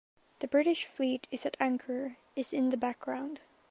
[0.39, 3.39] The British fleet is at anchor is in the background.